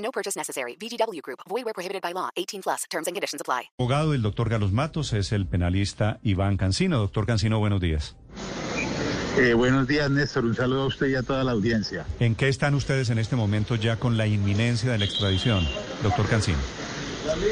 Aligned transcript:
No 0.00 0.10
purchase 0.10 0.36
necessary. 0.36 0.76
VGW 0.80 1.20
Group. 1.22 1.40
Void 1.48 1.64
where 1.64 1.74
prohibited 1.74 2.02
by 2.02 2.12
law. 2.12 2.30
18 2.36 2.62
plus. 2.62 2.84
Terms 2.90 3.06
and 3.06 3.14
conditions 3.14 3.40
apply. 3.40 3.70
abogado 3.78 4.12
del 4.12 4.22
doctor 4.22 4.48
Carlos 4.48 4.72
Matos 4.72 5.12
es 5.12 5.32
el 5.32 5.46
penalista 5.46 6.18
Iván 6.22 6.56
Cancino. 6.56 6.98
Doctor 6.98 7.26
Cancino, 7.26 7.58
buenos 7.58 7.80
días. 7.80 8.16
Eh, 9.38 9.54
buenos 9.54 9.86
días, 9.86 10.10
Néstor. 10.10 10.44
Un 10.44 10.56
saludo 10.56 10.82
a 10.82 10.86
usted 10.86 11.06
y 11.06 11.14
a 11.14 11.22
toda 11.22 11.44
la 11.44 11.52
audiencia. 11.52 12.04
¿En 12.18 12.34
qué 12.34 12.48
están 12.48 12.74
ustedes 12.74 13.10
en 13.10 13.18
este 13.18 13.36
momento 13.36 13.76
ya 13.76 13.96
con 13.96 14.16
la 14.16 14.26
inminencia 14.26 14.90
de 14.90 14.98
la 14.98 15.04
extradición, 15.04 15.66
doctor 16.02 16.28
Cancino? 16.28 16.58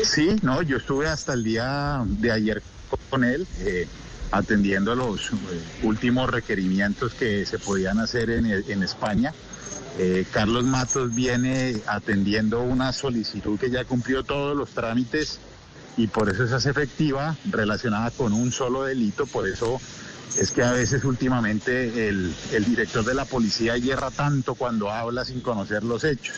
Sí, 0.05 0.37
no, 0.43 0.61
yo 0.63 0.79
estuve 0.79 1.07
hasta 1.07 1.35
el 1.35 1.45
día 1.45 2.03
de 2.05 2.33
ayer 2.33 2.63
con 3.11 3.23
él, 3.23 3.47
eh, 3.61 3.87
atendiendo 4.33 4.95
los 4.95 5.31
eh, 5.31 5.35
últimos 5.85 6.29
requerimientos 6.29 7.15
que 7.15 7.47
se 7.47 7.59
podían 7.59 8.01
hacer 8.01 8.31
en, 8.31 8.47
en 8.47 8.83
España. 8.83 9.33
Eh, 9.99 10.25
Carlos 10.31 10.65
Matos 10.65 11.13
viene 11.13 11.83
atendiendo 11.87 12.63
una 12.63 12.93
solicitud 12.93 13.59
que 13.59 13.69
ya 13.69 13.85
cumplió 13.85 14.23
todos 14.23 14.57
los 14.57 14.71
trámites 14.71 15.41
y 15.97 16.07
por 16.07 16.29
eso 16.29 16.47
se 16.47 16.55
hace 16.55 16.71
efectiva 16.71 17.37
relacionada 17.51 18.13
con 18.13 18.33
un 18.33 18.53
solo 18.53 18.85
delito. 18.85 19.27
Por 19.27 19.49
eso 19.49 19.81
es 20.39 20.53
que 20.53 20.63
a 20.63 20.73
veces 20.73 21.03
últimamente 21.05 22.09
el, 22.09 22.33
director 22.65 23.05
de 23.05 23.15
la 23.15 23.25
policía 23.25 23.77
hierra 23.77 24.13
tanto 24.13 24.55
cuando 24.55 24.91
habla 24.91 25.25
sin 25.25 25.41
conocer 25.41 25.83
los 25.83 26.05
hechos. 26.05 26.37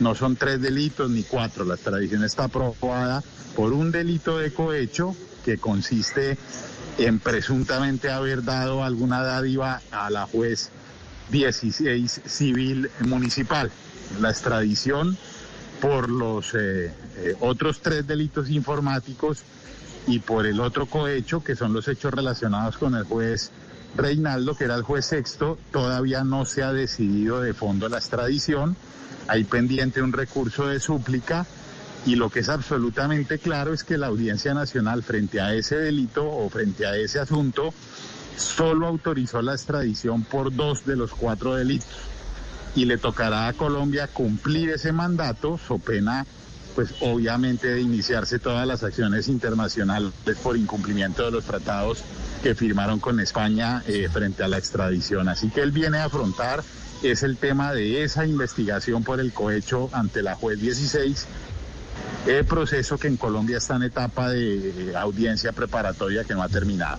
No 0.00 0.16
son 0.16 0.34
tres 0.34 0.60
delitos 0.60 1.08
ni 1.08 1.22
cuatro. 1.22 1.64
La 1.64 1.74
extradición 1.74 2.24
está 2.24 2.44
aprobada 2.44 3.22
por 3.54 3.72
un 3.72 3.92
delito 3.92 4.38
de 4.38 4.52
cohecho 4.52 5.14
que 5.44 5.58
consiste 5.58 6.36
en 6.98 7.20
presuntamente 7.20 8.10
haber 8.10 8.42
dado 8.42 8.82
alguna 8.82 9.22
dádiva 9.22 9.80
a 9.92 10.10
la 10.10 10.26
juez 10.26 10.70
16 11.30 12.22
civil 12.26 12.90
municipal. 13.00 13.70
La 14.20 14.30
extradición 14.30 15.16
por 15.80 16.08
los 16.08 16.54
eh, 16.54 16.92
eh, 17.16 17.36
otros 17.40 17.80
tres 17.80 18.06
delitos 18.06 18.48
informáticos 18.50 19.42
y 20.06 20.20
por 20.20 20.46
el 20.46 20.60
otro 20.60 20.86
cohecho, 20.86 21.42
que 21.42 21.56
son 21.56 21.72
los 21.72 21.88
hechos 21.88 22.14
relacionados 22.14 22.78
con 22.78 22.94
el 22.94 23.04
juez 23.04 23.50
Reinaldo, 23.96 24.56
que 24.56 24.64
era 24.64 24.76
el 24.76 24.82
juez 24.82 25.06
sexto, 25.06 25.58
todavía 25.72 26.22
no 26.22 26.44
se 26.44 26.62
ha 26.62 26.72
decidido 26.72 27.40
de 27.40 27.54
fondo 27.54 27.88
la 27.88 27.98
extradición. 27.98 28.76
Hay 29.28 29.44
pendiente 29.44 30.02
un 30.02 30.12
recurso 30.12 30.68
de 30.68 30.78
súplica 30.78 31.46
y 32.04 32.14
lo 32.14 32.30
que 32.30 32.40
es 32.40 32.48
absolutamente 32.48 33.38
claro 33.38 33.72
es 33.72 33.82
que 33.82 33.98
la 33.98 34.06
Audiencia 34.06 34.54
Nacional 34.54 35.02
frente 35.02 35.40
a 35.40 35.54
ese 35.54 35.76
delito 35.76 36.24
o 36.24 36.48
frente 36.48 36.86
a 36.86 36.96
ese 36.96 37.18
asunto 37.18 37.74
solo 38.36 38.86
autorizó 38.86 39.42
la 39.42 39.54
extradición 39.54 40.24
por 40.24 40.54
dos 40.54 40.84
de 40.84 40.96
los 40.96 41.12
cuatro 41.12 41.54
delitos 41.54 41.88
y 42.74 42.84
le 42.84 42.98
tocará 42.98 43.48
a 43.48 43.52
Colombia 43.54 44.06
cumplir 44.06 44.70
ese 44.70 44.92
mandato, 44.92 45.58
so 45.58 45.78
pena 45.78 46.26
pues 46.74 46.94
obviamente 47.00 47.68
de 47.68 47.80
iniciarse 47.80 48.38
todas 48.38 48.66
las 48.66 48.82
acciones 48.82 49.28
internacionales 49.28 50.12
por 50.42 50.58
incumplimiento 50.58 51.24
de 51.24 51.30
los 51.30 51.44
tratados 51.44 52.02
que 52.42 52.54
firmaron 52.54 53.00
con 53.00 53.18
España 53.18 53.82
eh, 53.86 54.10
frente 54.12 54.44
a 54.44 54.48
la 54.48 54.58
extradición. 54.58 55.26
Así 55.30 55.48
que 55.48 55.62
él 55.62 55.70
viene 55.70 55.96
a 55.96 56.04
afrontar 56.04 56.62
es 57.02 57.22
el 57.22 57.38
tema 57.38 57.72
de 57.72 58.02
esa 58.02 58.26
investigación 58.26 59.04
por 59.04 59.20
el 59.20 59.32
cohecho 59.32 59.88
ante 59.92 60.22
la 60.22 60.34
juez 60.34 60.60
16, 60.60 61.26
el 62.26 62.44
proceso 62.44 62.98
que 62.98 63.08
en 63.08 63.16
Colombia 63.16 63.58
está 63.58 63.76
en 63.76 63.84
etapa 63.84 64.30
de 64.30 64.92
audiencia 64.96 65.52
preparatoria 65.52 66.24
que 66.24 66.34
no 66.34 66.42
ha 66.42 66.48
terminado. 66.48 66.98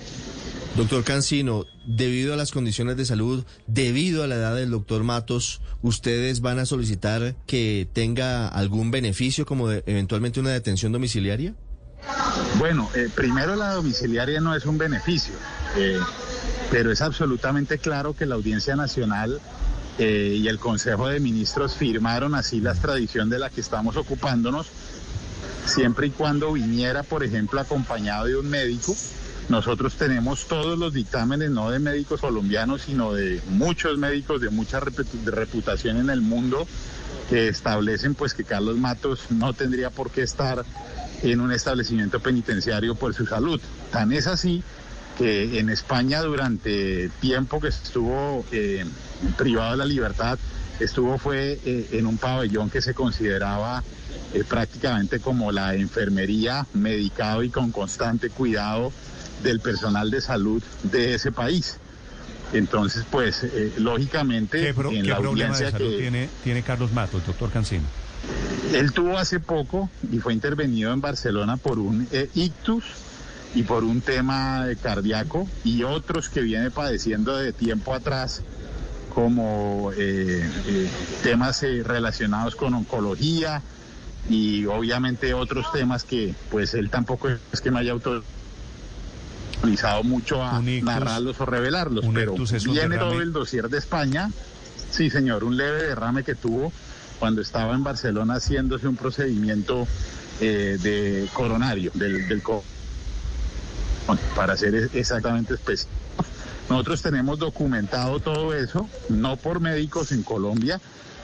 Doctor 0.77 1.03
Cancino, 1.03 1.65
debido 1.87 2.35
a 2.35 2.37
las 2.37 2.51
condiciones 2.51 2.97
de 2.97 3.05
salud, 3.05 3.43
debido 3.65 4.23
a 4.23 4.27
la 4.27 4.35
edad 4.35 4.55
del 4.55 4.69
doctor 4.69 5.03
Matos, 5.03 5.59
¿ustedes 5.81 6.41
van 6.41 6.59
a 6.59 6.67
solicitar 6.67 7.35
que 7.47 7.89
tenga 7.93 8.47
algún 8.47 8.91
beneficio 8.91 9.47
como 9.47 9.69
de, 9.69 9.83
eventualmente 9.87 10.39
una 10.39 10.51
detención 10.51 10.91
domiciliaria? 10.91 11.55
Bueno, 12.59 12.91
eh, 12.93 13.09
primero 13.13 13.55
la 13.55 13.73
domiciliaria 13.73 14.39
no 14.39 14.55
es 14.55 14.67
un 14.67 14.77
beneficio, 14.77 15.33
eh, 15.77 15.97
pero 16.69 16.91
es 16.91 17.01
absolutamente 17.01 17.79
claro 17.79 18.15
que 18.15 18.27
la 18.27 18.35
Audiencia 18.35 18.75
Nacional 18.75 19.41
eh, 19.97 20.35
y 20.37 20.47
el 20.47 20.59
Consejo 20.59 21.07
de 21.07 21.19
Ministros 21.19 21.73
firmaron 21.73 22.35
así 22.35 22.61
la 22.61 22.73
extradición 22.73 23.31
de 23.31 23.39
la 23.39 23.49
que 23.49 23.61
estamos 23.61 23.97
ocupándonos, 23.97 24.67
siempre 25.65 26.05
y 26.05 26.09
cuando 26.11 26.53
viniera, 26.53 27.01
por 27.01 27.23
ejemplo, 27.23 27.59
acompañado 27.59 28.25
de 28.25 28.35
un 28.35 28.47
médico. 28.47 28.95
Nosotros 29.49 29.95
tenemos 29.95 30.45
todos 30.47 30.77
los 30.77 30.91
dictámenes, 30.91 31.51
no 31.51 31.71
de 31.71 31.79
médicos 31.79 32.19
colombianos, 32.19 32.81
sino 32.81 33.13
de 33.13 33.41
muchos 33.49 33.97
médicos 33.97 34.41
de 34.41 34.49
mucha 34.49 34.81
reputación 34.81 35.97
en 35.97 36.09
el 36.09 36.21
mundo, 36.21 36.67
que 37.29 37.47
establecen 37.47 38.13
pues 38.13 38.33
que 38.33 38.43
Carlos 38.43 38.77
Matos 38.77 39.27
no 39.29 39.53
tendría 39.53 39.89
por 39.89 40.11
qué 40.11 40.23
estar 40.23 40.65
en 41.23 41.39
un 41.39 41.53
establecimiento 41.53 42.19
penitenciario 42.19 42.95
por 42.95 43.13
su 43.13 43.25
salud. 43.25 43.61
Tan 43.89 44.11
es 44.11 44.27
así 44.27 44.63
que 45.17 45.59
en 45.59 45.69
España 45.69 46.21
durante 46.21 47.09
tiempo 47.21 47.61
que 47.61 47.69
estuvo 47.69 48.45
eh, 48.51 48.85
privado 49.37 49.71
de 49.71 49.77
la 49.77 49.85
libertad, 49.85 50.37
estuvo 50.81 51.17
fue 51.17 51.59
eh, 51.65 51.87
en 51.93 52.05
un 52.05 52.17
pabellón 52.17 52.69
que 52.69 52.81
se 52.81 52.93
consideraba 52.93 53.81
eh, 54.33 54.43
prácticamente 54.43 55.21
como 55.21 55.53
la 55.53 55.73
enfermería, 55.73 56.67
medicado 56.73 57.43
y 57.43 57.49
con 57.49 57.71
constante 57.71 58.29
cuidado 58.29 58.91
del 59.43 59.59
personal 59.59 60.09
de 60.11 60.21
salud 60.21 60.63
de 60.83 61.15
ese 61.15 61.31
país. 61.31 61.77
Entonces, 62.53 63.05
pues, 63.09 63.43
eh, 63.43 63.73
lógicamente, 63.77 64.61
¿Qué, 64.61 64.73
pro, 64.73 64.89
en 64.91 65.03
¿qué 65.03 65.09
la 65.09 65.17
problema 65.17 65.49
audiencia 65.49 65.65
de 65.65 65.71
salud 65.71 65.91
que 65.91 65.97
tiene, 65.97 66.29
tiene 66.43 66.63
Carlos 66.63 66.91
Matos, 66.91 67.25
doctor 67.25 67.51
Cancino? 67.51 67.83
él 68.73 68.91
tuvo 68.91 69.17
hace 69.17 69.39
poco 69.39 69.89
y 70.11 70.19
fue 70.19 70.33
intervenido 70.33 70.91
en 70.91 71.01
Barcelona 71.01 71.57
por 71.57 71.79
un 71.79 72.07
eh, 72.11 72.29
ictus 72.35 72.83
y 73.55 73.63
por 73.63 73.83
un 73.83 74.01
tema 74.01 74.69
eh, 74.69 74.75
cardíaco 74.75 75.47
y 75.63 75.83
otros 75.83 76.29
que 76.29 76.41
viene 76.41 76.69
padeciendo 76.71 77.37
de 77.37 77.53
tiempo 77.53 77.93
atrás 77.93 78.41
como 79.13 79.91
eh, 79.97 80.47
eh, 80.67 80.89
temas 81.23 81.63
eh, 81.63 81.81
relacionados 81.83 82.55
con 82.55 82.73
oncología 82.73 83.61
y 84.29 84.65
obviamente 84.65 85.33
otros 85.33 85.71
temas 85.71 86.03
que 86.03 86.35
pues 86.51 86.73
él 86.73 86.89
tampoco 86.89 87.29
es 87.51 87.61
que 87.61 87.71
me 87.71 87.79
haya 87.79 87.93
autorizado 87.93 88.36
mucho 90.03 90.43
a 90.43 90.61
ictus. 90.61 90.83
narrarlos 90.83 91.39
o 91.39 91.45
revelarlos, 91.45 92.05
pero 92.13 92.35
viene 92.73 92.97
todo 92.97 93.21
el 93.21 93.31
dossier 93.33 93.69
de 93.69 93.77
España, 93.77 94.29
sí 94.91 95.09
señor, 95.09 95.43
un 95.43 95.57
leve 95.57 95.83
derrame 95.83 96.23
que 96.23 96.35
tuvo 96.35 96.71
cuando 97.19 97.41
estaba 97.41 97.73
en 97.73 97.83
Barcelona 97.83 98.35
haciéndose 98.35 98.87
un 98.87 98.95
procedimiento 98.95 99.87
eh, 100.39 100.77
de 100.81 101.27
coronario, 101.33 101.91
del, 101.95 102.27
del 102.27 102.41
co- 102.43 102.63
para 104.35 104.55
ser 104.55 104.75
e- 104.75 104.89
exactamente 104.93 105.55
específico. 105.55 105.91
Nosotros 106.69 107.01
tenemos 107.01 107.39
documentado 107.39 108.19
todo 108.19 108.53
eso, 108.53 108.89
no 109.09 109.37
por 109.37 109.59
médicos 109.59 110.11
en 110.11 110.21
Colombia, 110.23 110.79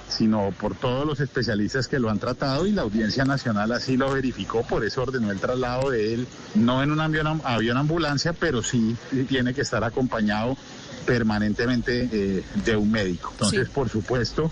sino 0.08 0.52
por 0.52 0.76
todos 0.76 1.06
los 1.06 1.20
especialistas 1.20 1.88
que 1.88 2.00
lo 2.00 2.10
han 2.10 2.20
tratado 2.20 2.66
y 2.66 2.72
la 2.72 2.84
Audiencia 2.84 3.26
Nacional 3.26 3.72
así 3.72 3.98
lo 3.98 4.12
verificó, 4.12 4.64
por 4.64 4.86
eso 4.86 5.04
ordenó 5.04 5.32
el 5.32 5.40
traslado 5.40 5.90
de 5.90 6.14
él, 6.14 6.28
no 6.56 6.84
en 6.84 6.92
un 6.92 7.00
avión, 7.00 7.42
avión 7.44 7.78
ambulancia, 7.78 8.34
pero 8.34 8.62
sí 8.62 8.96
tiene 9.28 9.54
que 9.54 9.62
estar 9.62 9.84
acompañado 9.84 10.58
permanentemente 11.06 12.10
eh, 12.12 12.44
de 12.64 12.76
un 12.76 12.92
médico. 12.92 13.30
Entonces, 13.34 13.70
por 13.70 13.90
supuesto, 13.90 14.52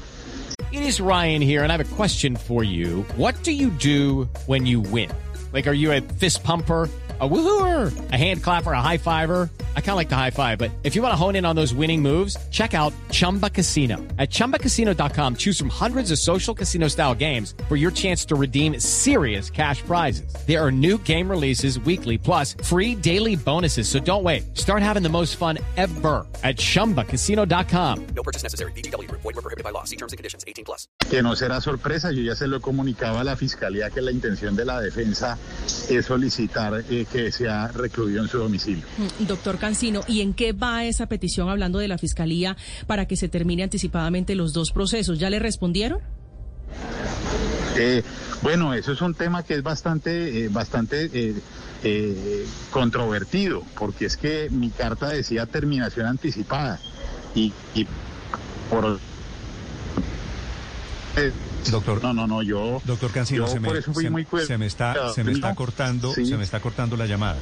It 0.71 0.83
is 0.83 1.01
Ryan 1.01 1.42
here, 1.42 1.63
and 1.63 1.71
I 1.71 1.75
have 1.75 1.81
a 1.81 1.95
question 1.95 2.38
for 2.38 2.63
you. 2.63 3.04
What 3.18 3.44
do 3.44 3.51
you 3.51 3.71
do 3.71 4.30
when 4.45 4.65
you 4.65 4.80
win? 4.80 5.12
Like, 5.51 5.68
are 5.68 5.74
you 5.74 5.92
a 5.92 6.00
fist 6.00 6.44
pumper? 6.45 6.89
A 7.19 7.27
woohooer, 7.27 7.92
a 8.12 8.18
hand 8.18 8.42
clapper, 8.42 8.71
a 8.71 8.81
high 8.81 8.97
fiver. 8.97 9.50
I 9.75 9.81
kind 9.81 9.91
of 9.91 9.97
like 9.97 10.07
the 10.09 10.15
high 10.15 10.31
five, 10.31 10.57
but 10.57 10.71
if 10.83 10.95
you 10.95 11.01
want 11.01 11.12
to 11.12 11.15
hone 11.15 11.35
in 11.35 11.45
on 11.45 11.56
those 11.57 11.73
winning 11.73 12.01
moves, 12.01 12.38
check 12.51 12.73
out 12.73 12.94
Chumba 13.12 13.50
Casino. 13.50 13.97
At 14.18 14.29
chumbacasino.com, 14.29 15.35
choose 15.35 15.59
from 15.59 15.69
hundreds 15.69 16.12
of 16.12 16.19
social 16.19 16.56
casino 16.56 16.88
style 16.88 17.13
games 17.13 17.53
for 17.68 17.75
your 17.75 17.91
chance 17.91 18.23
to 18.25 18.35
redeem 18.35 18.79
serious 18.79 19.50
cash 19.50 19.81
prizes. 19.81 20.33
There 20.47 20.63
are 20.63 20.71
new 20.71 20.97
game 21.00 21.29
releases 21.29 21.77
weekly, 21.81 22.18
plus 22.18 22.53
free 22.63 22.95
daily 22.95 23.35
bonuses. 23.35 23.89
So 23.89 24.00
don't 24.00 24.23
wait. 24.23 24.57
Start 24.57 24.81
having 24.81 25.03
the 25.03 25.09
most 25.09 25.35
fun 25.35 25.57
ever 25.75 26.25
at 26.44 26.56
chumbacasino.com. 26.56 28.07
No 28.15 28.23
purchase 28.23 28.44
necessary. 28.44 28.71
VGW 28.71 29.07
Group. 29.09 29.21
Void 29.21 29.35
were 29.35 29.41
prohibited 29.41 29.65
by 29.65 29.71
law. 29.71 29.83
See 29.83 29.97
terms 29.97 30.13
and 30.13 30.18
conditions. 30.18 30.45
18 30.47 30.63
plus. 30.63 30.88
Que 31.09 31.21
no 31.21 31.35
será 31.35 31.62
sorpresa, 31.62 32.12
yo 32.12 32.21
ya 32.21 32.35
se 32.35 32.47
lo 32.47 32.62
comunicaba 32.62 33.21
a 33.21 33.23
la 33.23 33.35
Fiscalía 33.35 33.89
que 33.89 34.01
la 34.01 34.12
intención 34.12 34.56
de 34.56 34.65
la 34.65 34.79
defensa 34.79 35.38
es 35.89 36.06
solicitar 36.06 36.83
eh, 36.89 37.06
que 37.12 37.31
sea 37.31 37.68
recluido 37.68 38.21
en 38.21 38.29
su 38.29 38.38
domicilio. 38.38 38.83
Mm, 38.97 39.25
Doctor 39.25 39.57
Cancino, 39.61 40.01
¿y 40.07 40.19
en 40.21 40.33
qué 40.33 40.51
va 40.51 40.83
esa 40.83 41.05
petición 41.05 41.47
hablando 41.49 41.79
de 41.79 41.87
la 41.87 41.97
Fiscalía 41.97 42.57
para 42.87 43.05
que 43.07 43.15
se 43.15 43.29
termine 43.29 43.63
anticipadamente 43.63 44.35
los 44.35 44.51
dos 44.51 44.71
procesos? 44.71 45.19
¿Ya 45.19 45.29
le 45.29 45.39
respondieron? 45.39 45.99
Eh, 47.77 48.03
bueno, 48.41 48.73
eso 48.73 48.91
es 48.91 49.01
un 49.01 49.13
tema 49.13 49.43
que 49.43 49.53
es 49.55 49.63
bastante, 49.63 50.43
eh, 50.45 50.49
bastante 50.49 51.09
eh, 51.13 51.35
eh, 51.83 52.45
controvertido, 52.71 53.63
porque 53.79 54.05
es 54.05 54.17
que 54.17 54.49
mi 54.49 54.69
carta 54.71 55.09
decía 55.09 55.45
terminación 55.45 56.07
anticipada 56.07 56.79
y, 57.35 57.53
y 57.75 57.87
por... 58.69 58.99
Doctor. 61.69 62.01
No, 62.01 62.13
no, 62.13 62.25
no, 62.25 62.41
yo... 62.41 62.81
Doctor 62.85 63.11
Cancino, 63.11 63.45
yo 63.45 63.51
se 63.53 63.59
me, 63.59 63.67
por 63.67 63.77
eso 63.77 63.93
fui 63.93 64.05
se- 64.05 64.09
muy 64.09 64.25
se 64.45 64.57
me 64.57 64.65
está, 64.65 65.13
se 65.13 65.23
me 65.23 65.31
está 65.33 65.53
cortando, 65.53 66.13
sí. 66.13 66.25
se 66.25 66.35
me 66.37 66.43
está 66.43 66.59
cortando 66.59 66.97
la 66.97 67.05
llamada. 67.05 67.37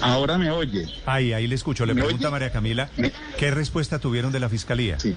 Ahora 0.00 0.38
me 0.38 0.50
oye. 0.50 0.86
Ahí, 1.06 1.32
ahí 1.32 1.46
le 1.46 1.54
escucho. 1.54 1.84
Le 1.86 1.94
¿Me 1.94 2.02
pregunta 2.02 2.28
oye? 2.28 2.32
María 2.32 2.50
Camila, 2.50 2.88
¿qué 3.38 3.50
respuesta 3.50 3.98
tuvieron 3.98 4.32
de 4.32 4.40
la 4.40 4.48
fiscalía? 4.48 4.98
Sí. 4.98 5.16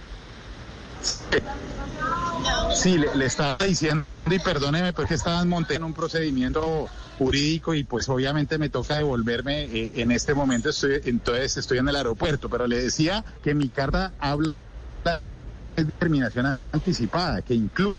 Sí, 2.75 2.97
le, 2.97 3.15
le 3.15 3.25
estaba 3.25 3.57
diciendo, 3.65 4.05
y 4.29 4.39
perdóneme, 4.39 4.93
porque 4.93 5.13
estaba 5.15 5.43
monté 5.45 5.75
en 5.75 5.83
un 5.83 5.93
procedimiento 5.93 6.87
jurídico 7.17 7.73
y 7.75 7.83
pues 7.83 8.09
obviamente 8.09 8.57
me 8.57 8.69
toca 8.69 8.95
devolverme. 8.97 9.63
eh, 9.65 9.91
en 9.95 10.11
este 10.11 10.33
momento 10.33 10.69
estoy, 10.69 11.01
entonces 11.05 11.57
estoy 11.57 11.77
en 11.79 11.87
el 11.89 11.95
aeropuerto, 11.95 12.49
pero 12.49 12.65
le 12.67 12.81
decía 12.81 13.23
que 13.43 13.53
mi 13.53 13.69
carta 13.69 14.13
habla 14.19 14.53
de 15.75 15.83
determinación 15.83 16.59
anticipada, 16.71 17.41
que 17.41 17.53
incluye 17.53 17.95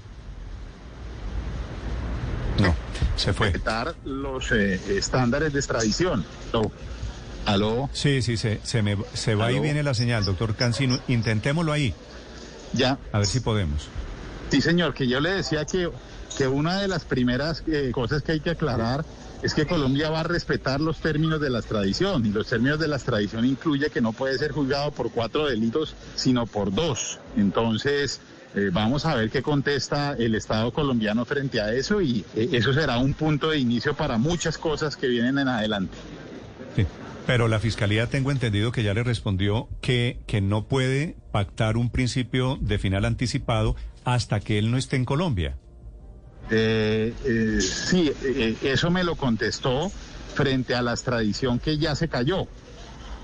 No, 2.59 2.75
se 3.23 3.33
fue. 3.33 3.47
respetar 3.49 3.95
los 4.05 4.51
eh, 4.53 4.81
estándares 4.97 5.53
de 5.53 5.59
extradición. 5.61 6.25
Aló, 6.53 6.73
aló, 7.47 7.91
Sí, 7.93 8.23
sí, 8.23 8.37
se, 8.37 8.61
se, 8.63 8.83
me, 8.83 8.97
se 9.15 9.35
va 9.35 9.51
y 9.53 9.61
viene 9.61 9.83
la 9.83 9.95
señal, 9.95 10.25
doctor 10.25 10.55
Cancino. 10.55 10.99
Intentémoslo 11.09 11.73
ahí, 11.73 11.95
ya. 12.73 12.99
a 13.13 13.19
ver 13.19 13.27
si 13.27 13.41
podemos. 13.41 13.89
Sí, 14.51 14.61
señor, 14.61 14.93
que 14.95 15.07
yo 15.09 15.21
le 15.21 15.31
decía 15.31 15.65
que, 15.65 15.91
que 16.37 16.47
una 16.47 16.81
de 16.81 16.89
las 16.89 17.05
primeras 17.05 17.63
eh, 17.67 17.91
cosas 17.93 18.23
que 18.23 18.33
hay 18.33 18.41
que 18.41 18.51
aclarar 18.51 19.05
es 19.43 19.55
que 19.55 19.67
Colombia 19.67 20.09
va 20.11 20.21
a 20.21 20.25
respetar 20.25 20.81
los 20.81 20.99
términos 20.99 21.41
de 21.41 21.51
la 21.51 21.59
extradición 21.59 22.25
y 22.25 22.31
los 22.31 22.47
términos 22.47 22.79
de 22.79 22.87
la 22.87 22.97
extradición 22.97 23.45
incluye 23.45 23.91
que 23.91 24.01
no 24.01 24.13
puede 24.13 24.39
ser 24.39 24.53
juzgado 24.53 24.93
por 24.93 25.11
cuatro 25.11 25.47
delitos, 25.47 25.95
sino 26.15 26.47
por 26.47 26.73
dos. 26.73 27.19
Entonces, 27.37 28.21
eh, 28.55 28.71
vamos 28.73 29.05
a 29.07 29.15
ver 29.15 29.31
qué 29.31 29.43
contesta 29.43 30.15
el 30.19 30.35
Estado 30.35 30.73
colombiano 30.73 31.25
frente 31.25 31.61
a 31.61 31.73
eso 31.73 32.01
y 32.01 32.25
eh, 32.37 32.51
eso 32.53 32.73
será 32.73 32.99
un 32.99 33.15
punto 33.15 33.51
de 33.51 33.59
inicio 33.59 33.95
para 33.95 34.19
muchas 34.19 34.59
cosas 34.59 34.97
que 34.97 35.09
vienen 35.09 35.39
en 35.39 35.49
adelante. 35.49 35.97
Sí. 36.77 36.87
Pero 37.27 37.47
la 37.47 37.61
fiscalía 37.61 38.09
tengo 38.09 38.31
entendido 38.33 38.73
que 38.73 38.83
ya 38.83 38.95
le 38.95 39.05
respondió 39.05 39.69
que, 39.81 40.19
que 40.27 40.41
no 40.41 40.65
puede 40.65 41.17
pactar 41.31 41.77
un 41.77 41.91
principio 41.91 42.59
de 42.61 42.79
final 42.79 43.05
anticipado 43.05 43.77
hasta 44.05 44.41
que 44.41 44.59
él 44.59 44.71
no 44.71 44.77
esté 44.77 44.97
en 44.97 45.05
Colombia. 45.05 45.57
Eh, 46.51 47.15
eh, 47.25 47.61
sí, 47.61 48.13
eh, 48.23 48.57
eso 48.63 48.91
me 48.91 49.05
lo 49.05 49.17
contestó 49.17 49.91
frente 50.35 50.75
a 50.75 50.83
la 50.83 50.93
extradición 50.93 51.59
que 51.59 51.79
ya 51.79 51.95
se 51.95 52.09
cayó. 52.09 52.47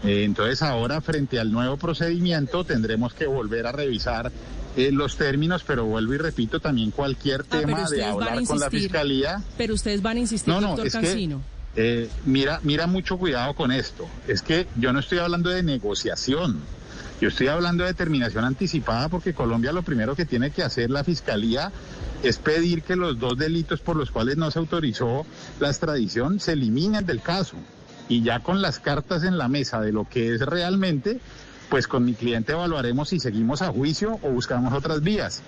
Eh, 0.05 0.25
entonces 0.25 0.63
ahora 0.63 1.01
frente 1.01 1.41
al 1.41 1.51
nuevo 1.51 1.77
procedimiento 1.77 2.65
tendremos 2.65 3.15
que 3.15 3.27
volver 3.27 3.67
a 3.67 3.73
revisar 3.73 4.31
eh, 4.77 4.91
los 4.93 5.17
términos, 5.17 5.65
pero 5.67 5.85
vuelvo 5.87 6.15
y 6.15 6.19
repito 6.19 6.61
también 6.61 6.91
cualquier 6.93 7.41
Ah, 7.51 7.59
tema 7.61 7.89
de 7.91 8.05
hablar 8.05 8.35
con 8.45 8.59
la 8.61 8.67
insistir. 8.67 8.81
fiscalía. 8.83 9.43
Pero 9.57 9.75
ustedes 9.75 10.01
van 10.03 10.17
a 10.19 10.21
insistir, 10.21 10.55
No, 10.55 10.61
no, 10.61 10.69
doctor 10.69 10.87
es 10.87 10.93
que 10.95 11.01
Cancino. 11.01 11.43
eh, 11.75 12.09
mira, 12.27 12.61
mira 12.63 12.87
mucho 12.87 13.19
cuidado 13.19 13.55
con 13.55 13.73
esto. 13.73 14.07
Es 14.29 14.43
que 14.43 14.69
yo 14.77 14.93
no 14.93 15.01
estoy 15.01 15.19
hablando 15.19 15.51
de 15.51 15.63
negociación. 15.65 16.61
Yo 17.21 17.29
estoy 17.31 17.49
hablando 17.49 17.83
de 17.83 17.89
determinación 17.91 18.45
anticipada 18.45 19.09
porque 19.09 19.35
Colombia 19.35 19.73
lo 19.73 19.83
primero 19.83 20.15
que 20.15 20.25
tiene 20.25 20.53
que 20.53 20.63
hacer 20.63 20.91
la 20.91 21.03
fiscalía 21.03 21.73
es 22.23 22.37
pedir 22.39 22.83
que 22.83 22.95
los 22.95 23.19
dos 23.19 23.37
delitos 23.37 23.81
por 23.81 23.97
los 23.97 24.13
cuales 24.13 24.37
no 24.37 24.49
se 24.53 24.61
autorizó 24.61 25.27
la 25.59 25.69
extradición 25.69 26.39
se 26.39 26.53
eliminen 26.53 27.05
del 27.05 27.21
caso. 27.21 27.57
Y 28.09 28.23
ya 28.23 28.41
con 28.41 28.63
las 28.63 28.79
cartas 28.79 29.23
en 29.25 29.37
la 29.39 29.49
mesa 29.49 29.81
de 29.81 29.93
lo 29.93 30.05
que 30.09 30.35
es 30.35 30.41
realmente, 30.41 31.21
pues 31.69 31.87
con 31.87 32.05
mi 32.05 32.15
cliente 32.15 32.53
evaluaremos 32.53 33.11
si 33.11 33.21
seguimos 33.21 33.61
a 33.63 33.69
juicio 33.69 34.19
o 34.23 34.31
buscamos 34.31 34.73
otras 34.73 35.03
vías. 35.03 35.43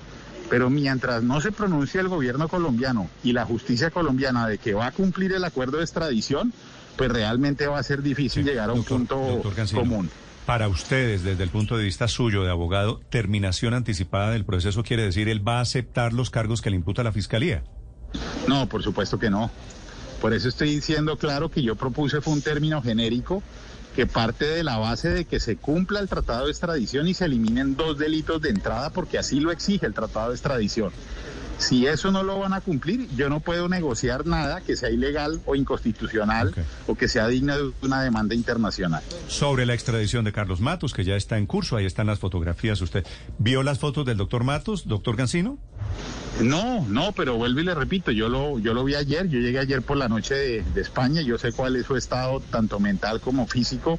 Pero 0.50 0.68
mientras 0.68 1.22
no 1.22 1.40
se 1.40 1.52
pronuncie 1.52 2.00
el 2.00 2.08
gobierno 2.08 2.48
colombiano 2.48 3.08
y 3.22 3.32
la 3.32 3.44
justicia 3.44 3.90
colombiana 3.90 4.46
de 4.48 4.58
que 4.58 4.74
va 4.74 4.86
a 4.86 4.92
cumplir 4.92 5.32
el 5.32 5.44
acuerdo 5.44 5.78
de 5.78 5.84
extradición, 5.84 6.52
pues 6.96 7.10
realmente 7.10 7.66
va 7.68 7.78
a 7.78 7.82
ser 7.82 8.02
difícil 8.02 8.42
Sí, 8.44 8.50
llegar 8.50 8.68
a 8.68 8.72
un 8.72 8.80
doctor- 8.80 8.96
punto 8.98 9.16
doctor 9.16 9.54
Cancino, 9.54 9.80
común. 9.80 10.10
Para 10.44 10.66
ustedes, 10.68 11.22
desde 11.22 11.44
el 11.44 11.50
punto 11.50 11.76
de 11.76 11.84
vista 11.84 12.08
suyo 12.08 12.42
de 12.42 12.50
abogado, 12.50 13.00
terminación 13.10 13.72
anticipada 13.72 14.30
del 14.32 14.44
proceso 14.44 14.82
quiere 14.82 15.04
decir 15.04 15.28
él 15.28 15.46
va 15.46 15.58
a 15.58 15.60
aceptar 15.60 16.12
los 16.12 16.30
cargos 16.30 16.60
que 16.60 16.70
le 16.70 16.76
imputa 16.76 17.04
la 17.04 17.12
fiscalía. 17.12 17.62
No, 18.48 18.66
por 18.68 18.82
supuesto 18.82 19.18
que 19.18 19.30
no. 19.30 19.50
Por 20.20 20.34
eso 20.34 20.48
estoy 20.48 20.74
diciendo 20.74 21.16
claro 21.16 21.50
que 21.50 21.62
yo 21.62 21.76
propuse 21.76 22.20
fue 22.20 22.34
un 22.34 22.42
término 22.42 22.82
genérico 22.82 23.42
que 23.96 24.06
parte 24.06 24.44
de 24.44 24.62
la 24.62 24.76
base 24.78 25.10
de 25.10 25.24
que 25.24 25.40
se 25.40 25.56
cumpla 25.56 26.00
el 26.00 26.08
tratado 26.08 26.44
de 26.44 26.50
extradición 26.52 27.08
y 27.08 27.14
se 27.14 27.24
eliminen 27.24 27.74
dos 27.74 27.98
delitos 27.98 28.40
de 28.40 28.50
entrada 28.50 28.90
porque 28.90 29.18
así 29.18 29.40
lo 29.40 29.50
exige 29.50 29.86
el 29.86 29.94
tratado 29.94 30.28
de 30.28 30.34
extradición. 30.34 30.92
Si 31.60 31.86
eso 31.86 32.10
no 32.10 32.22
lo 32.22 32.38
van 32.38 32.54
a 32.54 32.62
cumplir, 32.62 33.06
yo 33.14 33.28
no 33.28 33.40
puedo 33.40 33.68
negociar 33.68 34.26
nada 34.26 34.62
que 34.62 34.76
sea 34.76 34.88
ilegal 34.88 35.42
o 35.44 35.54
inconstitucional 35.54 36.54
o 36.86 36.94
que 36.94 37.06
sea 37.06 37.28
digna 37.28 37.58
de 37.58 37.70
una 37.82 38.02
demanda 38.02 38.34
internacional. 38.34 39.02
Sobre 39.28 39.66
la 39.66 39.74
extradición 39.74 40.24
de 40.24 40.32
Carlos 40.32 40.60
Matos, 40.60 40.94
que 40.94 41.04
ya 41.04 41.16
está 41.16 41.36
en 41.36 41.44
curso, 41.44 41.76
ahí 41.76 41.84
están 41.84 42.06
las 42.06 42.18
fotografías. 42.18 42.80
¿Usted 42.80 43.04
vio 43.38 43.62
las 43.62 43.78
fotos 43.78 44.06
del 44.06 44.16
doctor 44.16 44.42
Matos, 44.42 44.88
doctor 44.88 45.16
Cancino? 45.16 45.58
No, 46.42 46.86
no, 46.88 47.12
pero 47.12 47.36
vuelvo 47.36 47.60
y 47.60 47.64
le 47.64 47.74
repito, 47.74 48.10
yo 48.12 48.28
lo, 48.28 48.58
yo 48.58 48.72
lo 48.72 48.84
vi 48.84 48.94
ayer, 48.94 49.28
yo 49.28 49.38
llegué 49.40 49.58
ayer 49.58 49.82
por 49.82 49.96
la 49.96 50.08
noche 50.08 50.34
de, 50.34 50.62
de 50.74 50.80
España, 50.80 51.20
yo 51.22 51.36
sé 51.38 51.52
cuál 51.52 51.76
es 51.76 51.86
su 51.86 51.96
estado, 51.96 52.40
tanto 52.40 52.80
mental 52.80 53.20
como 53.20 53.46
físico, 53.46 53.98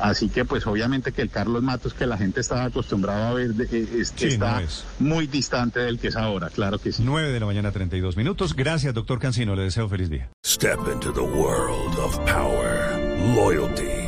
así 0.00 0.28
que 0.28 0.44
pues 0.44 0.66
obviamente 0.66 1.12
que 1.12 1.22
el 1.22 1.28
Carlos 1.30 1.62
Matos 1.62 1.94
que 1.94 2.06
la 2.06 2.16
gente 2.18 2.40
estaba 2.40 2.64
acostumbrada 2.64 3.30
a 3.30 3.34
ver 3.34 3.54
de- 3.54 3.64
eh, 3.78 3.88
es- 4.00 4.12
Sí, 4.16 4.26
está 4.28 4.54
no 4.54 4.60
es. 4.60 4.84
muy 4.98 5.26
distante 5.28 5.78
del 5.80 5.98
que 6.00 6.08
es 6.08 6.16
ahora, 6.16 6.48
claro 6.50 6.78
que 6.78 6.90
sí. 6.90 7.02
9 7.04 7.30
de 7.32 7.38
la 7.38 7.46
mañana, 7.46 7.70
32 7.70 8.16
minutos. 8.16 8.56
Gracias, 8.56 8.92
doctor 8.94 9.18
Cancino. 9.20 9.54
Le 9.54 9.62
deseo 9.62 9.88
feliz 9.88 10.08
día. 10.10 10.30
Step 10.44 10.78
into 10.92 11.12
the 11.12 11.20
world 11.20 11.96
of 11.98 12.18
power, 12.24 12.98
loyalty, 13.36 14.07